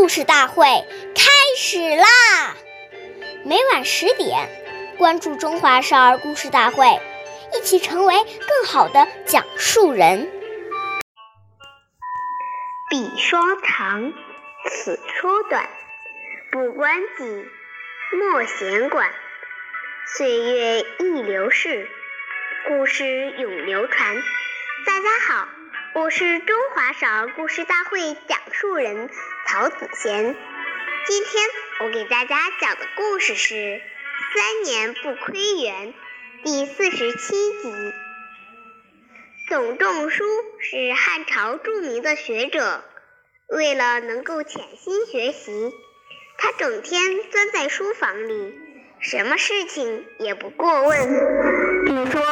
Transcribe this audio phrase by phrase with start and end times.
[0.00, 0.64] 故事大会
[1.14, 2.56] 开始啦！
[3.44, 4.48] 每晚十点，
[4.96, 6.86] 关注《中华少儿故事大会》，
[7.54, 10.32] 一起成为更好的讲述人。
[12.88, 14.14] 笔说长，
[14.70, 15.68] 此说短，
[16.50, 17.44] 不关己，
[18.16, 19.12] 莫闲管。
[20.16, 21.86] 岁月易流逝，
[22.66, 24.16] 故事永流传。
[24.86, 25.48] 大家好，
[25.92, 29.10] 我是中华少儿故事大会讲述人
[29.48, 30.36] 曹子贤。
[31.06, 31.44] 今天
[31.80, 33.54] 我给大家讲的故事是
[34.32, 35.92] 《三年不窥园》
[36.44, 37.92] 第四十七集。
[39.48, 40.24] 董仲舒
[40.60, 42.84] 是汉朝著名的学者，
[43.48, 45.72] 为了能够潜心学习，
[46.38, 48.54] 他整天钻在书房里。
[49.00, 51.08] 什么事情也不过问。
[51.84, 52.22] 比如说，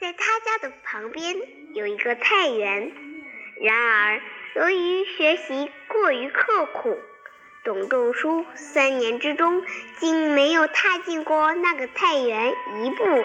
[0.00, 1.36] 在他家的旁边
[1.74, 2.92] 有一个菜园，
[3.60, 4.20] 然而
[4.56, 6.98] 由于学习过于刻苦，
[7.64, 9.64] 董仲舒三年之中
[9.98, 13.24] 竟没有踏进过那个菜园一步，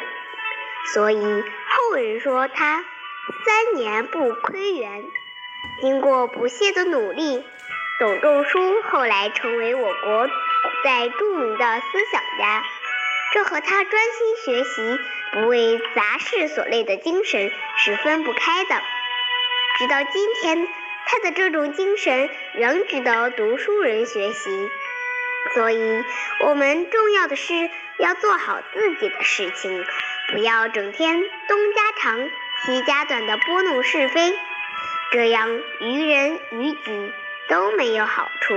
[0.94, 2.86] 所以后人说他
[3.46, 5.04] 三年不窥园。
[5.82, 7.44] 经过不懈的努力，
[8.00, 10.34] 董仲舒后来成为我国古
[10.86, 12.64] 代著名的思想家。
[13.34, 15.00] 这和他专心学习、
[15.34, 18.82] 不为杂事所累的精神是分不开的。
[19.78, 20.68] 直到今天，
[21.06, 24.70] 他的这种精神仍值得读书人学习。
[25.54, 26.04] 所以，
[26.46, 27.70] 我们重要的是
[28.00, 29.86] 要做好自己的事情，
[30.30, 32.30] 不要整天东家长
[32.66, 34.34] 西家短的拨弄是非，
[35.12, 37.14] 这样于人于己
[37.50, 38.56] 都没有好处。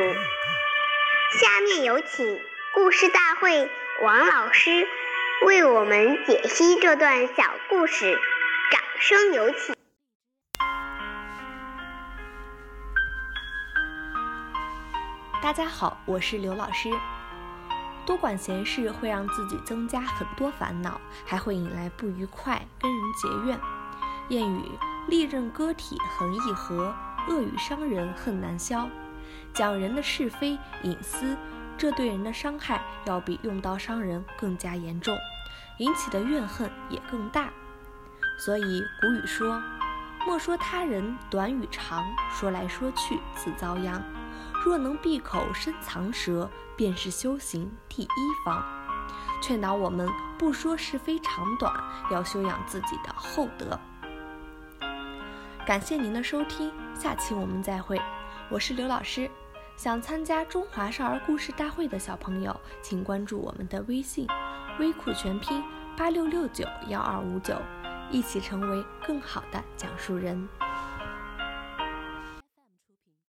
[1.39, 2.41] 下面有请
[2.73, 3.69] 故事大会。
[4.03, 4.89] 王老师
[5.47, 8.19] 为我们解析这段小故事，
[8.71, 9.75] 掌声有请。
[15.43, 16.89] 大家好，我是刘老师。
[18.07, 23.61] 多管闲事会让自己增加很多烦恼，还会引来不愉快，跟人结怨。
[24.31, 24.79] 谚语：
[25.09, 26.97] 利刃割体恒易合，
[27.29, 28.89] 恶语伤人恨难消。
[29.53, 31.37] 讲人的是非隐私。
[31.81, 35.17] 这对人的伤害要比用刀伤人更加严重，
[35.79, 37.51] 引起的怨恨也更大。
[38.39, 39.59] 所以古语说
[40.27, 44.03] ：“莫说他人短与长，说来说去自遭殃。
[44.63, 48.09] 若能闭口深藏舌，便是修行第一
[48.45, 48.63] 方。”
[49.41, 51.73] 劝导我们不说是非长短，
[52.11, 53.81] 要修养自己的厚德。
[55.67, 57.99] 感谢您的收听，下期我们再会。
[58.51, 59.31] 我是刘老师。
[59.81, 64.27] 想参加中华少儿故事大会的小朋友，请关注我们的微信
[64.79, 65.65] “微库全拼
[65.97, 67.57] 八六六九幺二五九”，
[68.13, 70.47] 一起成为更好的讲述人。